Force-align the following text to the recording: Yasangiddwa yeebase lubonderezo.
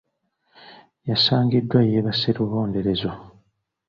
Yasangiddwa 1.09 1.79
yeebase 1.89 2.27
lubonderezo. 2.37 3.11